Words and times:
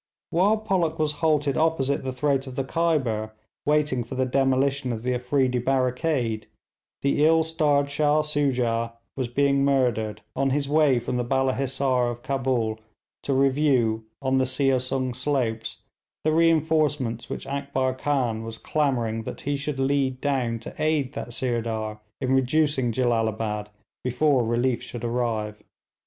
While 0.31 0.57
Pollock 0.57 0.97
was 0.97 1.11
halted 1.21 1.57
opposite 1.57 2.03
the 2.03 2.11
throat 2.11 2.47
of 2.47 2.55
the 2.55 2.63
Khyber 2.63 3.33
waiting 3.67 4.03
for 4.03 4.15
the 4.15 4.25
demolition 4.25 4.91
of 4.91 5.03
the 5.03 5.13
Afreedi 5.13 5.59
barricade, 5.63 6.47
the 7.03 7.23
ill 7.23 7.43
starred 7.43 7.87
Shah 7.91 8.23
Soojah 8.23 8.93
was 9.15 9.27
being 9.27 9.63
murdered, 9.63 10.23
on 10.35 10.49
his 10.49 10.67
way 10.67 10.97
from 10.99 11.17
the 11.17 11.23
Balla 11.23 11.53
Hissar 11.55 12.09
of 12.09 12.23
Cabul 12.23 12.79
to 13.21 13.33
review 13.35 14.05
on 14.23 14.39
the 14.39 14.45
Siah 14.47 14.79
Sung 14.81 15.13
slopes 15.13 15.83
the 16.23 16.31
reinforcements 16.31 17.29
which 17.29 17.45
Akbar 17.45 17.93
Khan 17.93 18.43
was 18.43 18.57
clamouring 18.57 19.21
that 19.25 19.41
he 19.41 19.55
should 19.55 19.79
lead 19.79 20.19
down 20.19 20.57
to 20.61 20.73
aid 20.81 21.13
that 21.13 21.31
Sirdar 21.31 21.99
in 22.19 22.33
reducing 22.33 22.91
Jellalabad 22.91 23.67
before 24.03 24.43
relief 24.43 24.81
should 24.81 25.03
arrive. 25.03 25.61